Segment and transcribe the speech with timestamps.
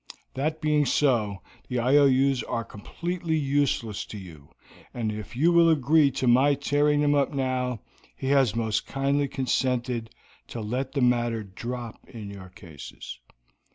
[0.33, 4.49] That being so, the IOUs are absolutely useless to you,
[4.95, 7.81] and if you will agree to my tearing them up now,
[8.15, 10.09] he has most kindly consented
[10.47, 13.19] to let the matter drop in your cases."